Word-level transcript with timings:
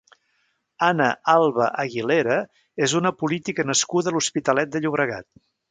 Ana 0.87 1.09
Alba 1.33 1.67
Aguilera 1.85 2.39
és 2.89 2.99
una 3.03 3.15
política 3.23 3.69
nascuda 3.73 4.15
a 4.15 4.17
l'Hospitalet 4.19 4.75
de 4.77 4.85
Llobregat. 4.87 5.33